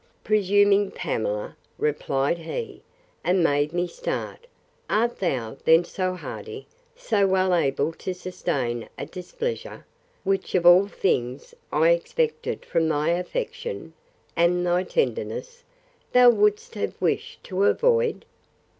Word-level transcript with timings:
Presuming 0.23 0.89
Pamela! 0.89 1.55
replied 1.77 2.39
he, 2.39 2.81
and 3.23 3.43
made 3.43 3.71
me 3.71 3.85
start; 3.85 4.47
Art 4.89 5.19
thou 5.19 5.57
then 5.63 5.83
so 5.83 6.15
hardy, 6.15 6.65
so 6.95 7.27
well 7.27 7.53
able 7.53 7.93
to 7.93 8.15
sustain 8.15 8.89
a 8.97 9.05
displeasure, 9.05 9.85
which 10.23 10.55
of 10.55 10.65
all 10.65 10.87
things, 10.87 11.53
I 11.71 11.89
expected 11.89 12.65
from 12.65 12.89
thy 12.89 13.09
affection, 13.11 13.93
and 14.35 14.65
thy 14.65 14.85
tenderness, 14.85 15.63
thou 16.13 16.31
would'st 16.31 16.73
have 16.73 16.99
wished 16.99 17.43
to 17.43 17.65
avoid? 17.65 18.25